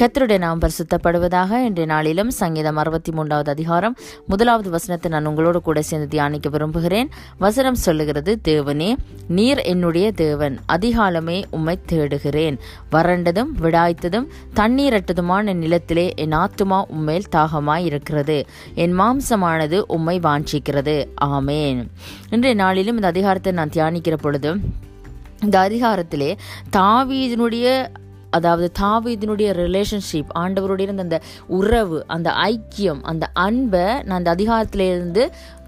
கத்தருடைய 0.00 0.38
நாம் 0.38 0.60
பரிசுத்தப்படுவதாக 0.60 1.50
இன்றைய 1.66 1.84
நாளிலும் 1.84 2.30
சங்கீதம் 2.30 2.76
அறுபத்தி 2.76 3.12
மூன்றாவது 3.12 3.50
அதிகாரம் 3.50 3.96
முதலாவது 4.26 4.70
வசனத்தை 4.70 5.10
நான் 5.10 5.26
உங்களோடு 5.26 5.60
கூட 5.62 5.82
சேர்ந்து 5.82 6.08
தியானிக்க 6.08 6.48
விரும்புகிறேன். 6.48 7.08
வசனம் 7.38 7.74
சொல்லுகிறது 7.74 8.40
தேவனே 8.48 8.94
நீர் 9.28 9.58
என்னுடைய 9.58 10.12
தேவன் 10.12 10.58
அதிகாலமே 10.72 11.44
உம்மை 11.50 11.78
தேடுகிறேன். 11.86 12.58
வறண்டதும் 12.92 13.52
விடாய்த்ததும் 13.60 14.28
தண்ணீரட்டதுமான 14.54 15.54
நிலத்திலே 15.54 16.14
என் 16.14 16.36
ஆத்துமா 16.42 16.82
உம்மேல் 16.96 17.32
தாகமாய் 17.36 17.84
இருக்கிறது 17.84 18.44
என் 18.74 19.00
மாம்சமானது 19.00 19.80
உம்மை 19.86 20.18
வாஞ்சிக்கிறது. 20.18 20.96
ஆமேன். 21.24 21.82
இன்றைய 22.30 22.56
நாளிலும் 22.56 22.94
இந்த 22.94 23.06
அதிகாரத்தை 23.06 23.52
நான் 23.52 23.74
தியானிக்கிற 23.74 24.16
பொழுது 24.20 24.52
இந்த 25.40 25.68
அதிகாரத்திலே 25.68 26.36
தாவீதினுடைய 26.76 27.86
அதாவது 28.34 28.68
தாவீதினுடைய 28.80 29.48
ரிலேஷன்ஷிப் 29.56 30.30
ஆண்டவருடைய 30.38 30.86
இருந்த 30.86 31.02
அந்த 31.02 31.18
உறவு 31.58 31.98
அந்த 32.08 32.30
ஐக்கியம் 32.44 33.02
அந்த 33.04 33.24
அன்பை 33.44 33.86
நான் 34.02 34.18
அந்த 34.18 34.30
அதிகாரத்திலேருந்து 34.34 35.24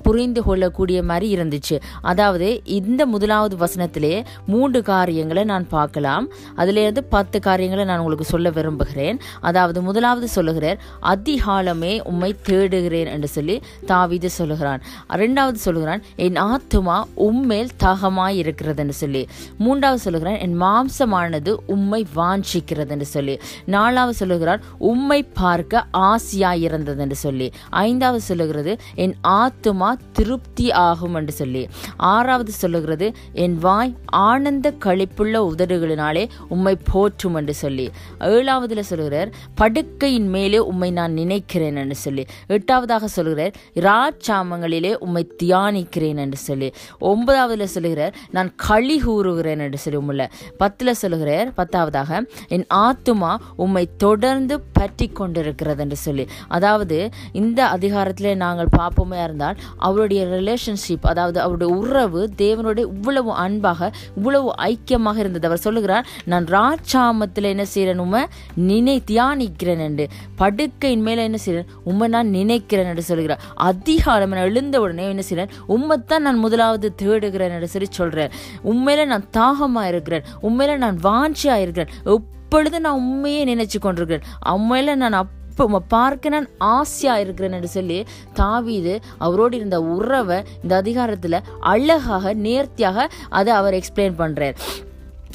புரிந்து 0.06 0.40
கொள்ளக்கூடிய 0.46 0.98
மாதிரி 1.10 1.26
இருந்துச்சு. 1.36 1.76
அதாவது 2.10 2.48
இந்த 2.78 3.00
முதலாவது 3.14 3.54
வசனத்திலே 3.64 4.14
மூன்று 4.52 4.80
காரியங்களை 4.90 5.44
நான் 5.52 5.66
பார்க்கலாம். 5.74 6.24
அதிலேருந்து 6.62 7.02
பத்து 7.14 7.40
காரியங்களை 7.46 7.84
நான் 7.88 8.00
உங்களுக்கு 8.02 8.26
சொல்ல 8.32 8.50
விரும்புகிறேன். 8.58 9.18
அதாவது 9.48 9.78
முதலாவது 9.88 10.28
சொல்லுகிறார் 10.36 10.78
அதிகாலமே 11.12 11.92
உம்மை 12.10 12.30
தேடுகிறேன் 12.48 13.10
என்று 13.14 13.28
சொல்லி 13.36 13.56
தாவிது 13.90 14.28
சொல்லுகிறான். 14.38 14.80
ரெண்டாவது 15.22 15.58
சொல்லுகிறான் 15.66 16.02
என் 16.26 16.38
ஆத்துமா 16.52 16.96
உம்மேல் 17.28 17.72
தாகமாய் 17.84 18.38
இருக்கிறது 18.42 18.82
என்று 18.84 18.96
சொல்லி. 19.02 19.22
மூன்றாவது 19.64 20.02
சொல்லுகிறான் 20.06 20.38
என் 20.46 20.56
மாம்சமானது 20.62 21.52
உம்மை 21.74 22.00
வாஞ்சிக்கிறது 22.16 22.92
என்று 22.96 23.08
சொல்லி. 23.14 23.34
நாலாவது 23.74 24.16
சொல்லுகிறான் 24.22 24.62
உம்மை 24.90 25.20
பார்க்க 25.40 25.84
ஆசையாய் 26.10 26.64
இருந்தது 26.68 27.00
என்று 27.06 27.18
சொல்லி. 27.24 27.48
ஐந்தாவது 27.86 28.22
சொல்லுகிறது 28.30 28.74
என் 29.04 29.14
ஆத்துமா 29.40 29.90
திருப்தி 30.12 30.72
ஆகும் 30.72 31.14
என்று 31.14 31.32
சொல்லி. 31.32 31.68
ஆறாவது 31.96 32.52
சொல்லுகிறது 32.52 33.12
என் 33.32 33.58
வாய் 33.58 33.96
ஆனந்த 34.06 34.74
கழிப்புள்ள 34.84 35.34
உதடுகளினாலே 35.52 36.28
உம்மை 36.48 36.76
போற்றும் 36.92 37.34
என்று 37.34 37.54
சொல்லி. 37.54 37.90
ஏழாவதுல 38.20 38.80
சொல்லுகிறார் 38.80 39.32
படுக்கையின் 39.60 40.28
மேலே 40.28 40.58
உம்மை 40.58 40.90
நான் 40.90 41.12
நினைக்கிறேன் 41.12 41.76
என்று 41.76 41.94
சொல்லி. 41.94 42.26
எட்டாவதாக 42.48 43.04
சொல்லுகிறார் 43.04 43.54
ராஜாமங்களிலே 43.74 44.94
உம்மை 44.94 45.32
தியானிக்கிறேன் 45.42 46.16
என்று 46.16 46.36
சொல்லி. 46.36 46.72
ஒன்பதாவதுல 47.00 47.64
சொல்லுகிறார் 47.64 48.14
நான் 48.30 48.54
களி 48.56 48.98
கூறுகிறேன் 48.98 49.58
என்று 49.58 49.78
சொல்லி 49.78 49.98
உம்முள்ள. 49.98 50.30
பத்துல 50.60 50.90
சொல்லுகிறார் 50.90 51.52
பத்தாவதாக 51.56 52.26
என் 52.48 52.66
ஆத்துமா 52.74 53.36
உம்மை 53.56 53.88
தொடர்ந்து 53.96 54.60
பற்றி 54.60 55.08
கொண்டிருக்கிறது 55.08 55.82
என்று 55.82 55.96
சொல்லி. 55.96 56.28
அதாவது 56.48 57.10
இந்த 57.32 57.66
அதிகாரத்தில் 57.66 58.36
நாங்கள் 58.36 58.68
பார்ப்போமே 58.78 59.24
இருந்தால் 59.24 59.56
அவருடைய 59.86 60.22
ரிலேஷன்ஷிப் 60.26 61.06
அதாவது 61.12 61.38
அவருடைய 61.40 61.72
உறவு 61.74 62.20
தேவனுடைய 62.38 62.84
இவ்வளவு 62.94 63.30
அன்பாக 63.44 63.90
இவ்வளவு 64.16 64.48
ஐக்கியமாக 64.62 65.16
இருந்தது. 65.16 65.46
அவர் 65.46 65.64
சொல்லுகிறார் 65.66 66.06
நான் 66.24 66.44
ராஜாமத்தில் 66.44 67.50
என்ன 67.52 67.64
செய்கிறேன்? 67.64 67.98
உண்மை 67.98 68.22
நினை 68.70 68.96
தியானிக்கிறேன் 69.10 69.82
என்று. 69.88 70.06
படுக்கையின் 70.38 71.04
மேலே 71.08 71.22
என்ன 71.22 71.36
செய்கிறேன்? 71.36 71.70
உண்மை 71.84 72.08
நான் 72.08 72.30
நினைக்கிறேன் 72.30 72.86
என்று 72.86 73.02
சொல்கிறார் 73.02 73.42
அதிகாலம் 73.54 74.30
நான் 74.30 74.48
எழுந்த 74.50 74.80
உடனே 74.80 75.08
என்ன 75.08 75.22
செய்கிறேன்? 75.22 75.54
உண்மைத்தான் 75.68 76.18
நான் 76.18 76.38
முதலாவது 76.38 76.94
தேடுகிறேன் 77.02 77.54
என்று 77.56 77.68
சொல்லி 77.68 77.88
சொல்கிறேன் 77.90 78.30
உண்மையில 78.64 79.06
நான் 79.06 79.30
தாகமாக 79.30 79.88
இருக்கிறேன். 79.88 80.24
உண்மையில 80.42 80.76
நான் 80.76 80.98
வாஞ்சியாக 81.02 81.64
இருக்கிறேன். 81.64 81.94
எப்பொழுது 82.04 82.80
நான் 82.80 83.00
உண்மையே 83.02 83.42
நினைச்சு 83.44 83.78
கொண்டிருக்கிறேன்? 83.80 84.26
உண்மையில 84.46 84.94
நான் 84.94 85.12
அப் 85.12 85.34
இப்போ 85.56 85.80
பார்க்க 85.88 86.28
நான் 86.28 86.48
ஆசையாக 86.70 87.22
இருக்கிறேன்னு 87.24 87.68
சொல்லி 87.70 87.98
தாவீது 88.34 88.94
அவரோடு 89.18 89.54
இருந்த 89.56 89.78
உறவை 89.94 90.38
இந்த 90.62 90.74
அதிகாரத்தில் 90.76 91.44
அழகாக 91.66 92.34
நேர்த்தியாக 92.40 93.06
அதை 93.30 93.52
அவர் 93.54 93.74
எக்ஸ்பிளைன் 93.74 94.18
பண்ணுறார் 94.18 94.58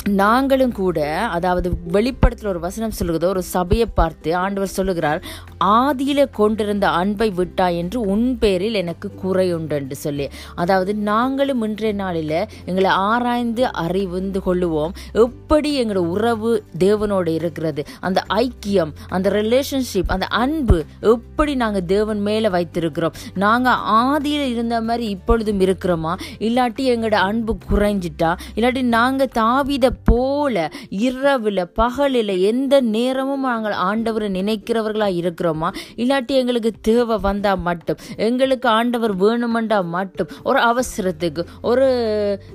நாங்களும் 0.10 0.72
கூட 0.72 1.18
அதாவது 1.18 1.78
வெளிப்படத்தில் 1.88 2.50
ஒரு 2.50 2.60
வசனம் 2.60 2.92
சொல்லுகிறது 2.92 3.28
ஒரு 3.28 3.44
சபையை 3.44 3.88
பார்த்து 3.94 4.36
ஆண்டவர் 4.36 4.68
சொல்லுகிறார் 4.68 5.24
ஆதியில 5.66 6.30
கொண்டிருந்த 6.32 6.90
அன்பை 6.90 7.34
விட்டா 7.38 7.76
என்று 7.76 8.02
உன் 8.02 8.38
பேரில் 8.38 8.74
எனக்கு 8.74 9.14
குறை 9.14 9.54
உண்டு 9.54 9.76
என்று 9.76 9.96
சொல்லி. 9.96 10.30
அதாவது 10.56 10.96
நாங்களும் 10.96 11.62
இன்றைய 11.62 11.96
நாளில் 11.96 12.48
எங்களை 12.66 12.90
ஆராய்ந்து 12.90 13.72
அறிவுந்து 13.72 14.42
கொள்ளுவோம். 14.46 14.92
எப்படி 15.14 15.84
எங்களோட 15.84 15.96
உறவு 15.96 16.64
தேவனோடு 16.80 17.28
இருக்கிறது 17.28 17.84
அந்த 18.00 18.24
ஐக்கியம் 18.30 18.94
அந்த 19.10 19.30
ரிலேஷன்ஷிப் 19.30 20.08
அந்த 20.08 20.26
அன்பு 20.26 20.84
எப்படி 21.00 21.56
நாங்கள் 21.56 21.86
தேவன் 21.86 22.22
மேலே 22.22 22.48
வைத்திருக்கிறோம்? 22.48 23.14
நாங்கள் 23.34 23.74
ஆதியில் 23.74 24.50
இருந்த 24.50 24.82
மாதிரி 24.82 25.10
இப்பொழுதும் 25.10 25.60
இருக்கிறோமா? 25.60 26.16
இல்லாட்டி 26.40 26.82
எங்களோட 26.82 27.14
அன்பு 27.14 27.58
குறைஞ்சிட்டா? 27.72 28.38
இல்லாட்டி 28.56 28.82
நாங்கள் 28.82 29.30
தாவித 29.36 29.90
போல 29.92 30.56
இரவில் 30.90 31.72
பகலில் 31.74 32.34
எந்த 32.40 32.82
நேரமும் 32.82 33.42
நாங்கள் 33.42 33.74
ஆண்டவரை 33.74 34.30
நினைக்கிறவர்களாக 34.38 35.20
இருக்கிறோமா? 35.22 35.70
இல்லாட்டி 35.96 36.34
எங்களுக்கு 36.42 36.72
தேவை 36.82 37.18
வந்தால் 37.18 37.60
மட்டும் 37.60 37.98
எங்களுக்கு 38.28 38.70
ஆண்டவர் 38.70 39.14
வேணுமெண்டா 39.18 39.80
மட்டும் 39.84 40.30
ஒரு 40.44 40.60
அவசரத்துக்கு 40.62 41.44
ஒரு 41.62 41.86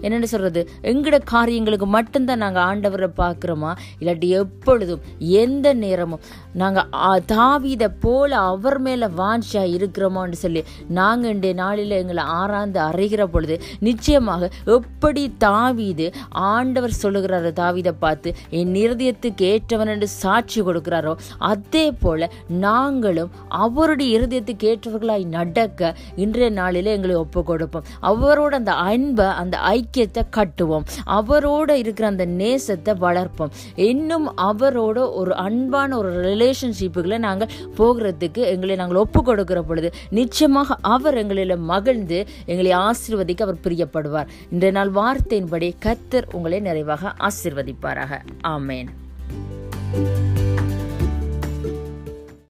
என்னென்னு 0.00 0.30
சொல்கிறது 0.32 0.68
எங்கட 0.82 1.18
காரியங்களுக்கு 1.24 1.86
மட்டும்தான் 1.86 2.42
நாங்கள் 2.44 2.62
ஆண்டவரை 2.62 3.08
பார்க்குறோமா? 3.16 3.72
இல்லாட்டி 4.00 4.28
எப்பொழுதும் 4.40 5.02
எந்த 5.18 5.74
நேரமும் 5.74 6.24
நாங்கள் 6.54 7.22
தாவித 7.32 7.84
போல 8.00 8.36
அவர் 8.36 8.78
மேலே 8.78 9.06
வாஞ்சியா 9.06 9.62
இருக்கிறோமான்னு 9.76 10.38
சொல்லி 10.44 10.62
நாங்கள் 10.88 11.30
இன்றைய 11.30 11.54
நாளில் 11.54 11.90
எங்களை 11.90 12.24
ஆராய்ந்து 12.24 12.80
அறிகிற 12.80 13.24
பொழுது 13.26 13.56
நிச்சயமாக 13.80 14.50
எப்படி 14.64 15.32
தாவிது 15.44 16.06
ஆண்டவர் 16.30 17.00
சொல்லுகிற 17.02 17.25
சொல்கிறாரு 17.26 17.50
தாவிதை 17.60 17.92
பார்த்து 17.98 18.28
என் 18.58 18.74
இருதயத்துக்கு 18.82 19.44
ஏற்றவன் 19.52 19.92
என்று 19.94 20.08
சாட்சி 20.22 20.60
கொடுக்கிறாரோ 20.62 21.12
அதே 21.50 21.84
போல 22.02 22.28
நாங்களும் 22.64 23.30
அவருடைய 23.64 24.08
இருதயத்துக்கு 24.18 24.66
ஏற்றவர்களாய் 24.72 25.24
நடக்க 25.36 25.94
இன்றைய 26.24 26.48
நாளிலே 26.60 26.90
எங்களை 26.96 27.14
ஒப்பு 27.14 27.40
கொடுப்போம் 27.44 27.86
அவரோட 28.10 28.52
அந்த 28.60 28.72
அன்பை 28.90 29.26
அந்த 29.42 29.56
ஐக்கியத்தை 29.74 30.22
கட்டுவோம். 30.36 30.84
அவரோட 31.18 31.70
இருக்கிற 31.82 32.06
அந்த 32.08 32.24
நேசத்தை 32.40 32.92
வளர்ப்போம். 33.06 33.52
இன்னும் 33.90 34.26
அவரோட 34.48 34.98
ஒரு 35.20 35.32
அன்பான 35.46 35.96
ஒரு 35.96 36.10
ரிலேஷன்ஷிப்புகளை 36.28 37.18
நாங்கள் 37.18 37.52
போகிறதுக்கு 37.78 38.42
எங்களை 38.52 38.76
நாங்கள் 38.76 39.02
ஒப்பு 39.04 39.22
கொடுக்கிற 39.22 39.60
பொழுது 39.62 39.88
நிச்சயமாக 40.18 40.78
அவர் 40.94 41.18
எங்களில் 41.22 41.56
மகிழ்ந்து 41.72 42.18
எங்களை 42.52 42.72
ஆசீர்வதிக்க 42.86 43.46
அவர் 43.48 43.62
பிரியப்படுவார். 43.66 44.30
இன்றைய 44.52 44.74
நாள் 44.78 44.92
வார்த்தையின்படி 45.00 45.68
கத்தர் 45.86 46.28
உங்களை 46.32 46.60
நிறைவாக 46.60 47.12
ஆசிர்வதிப்பாராக. 47.18 48.22
ஆமேன். 48.44 48.88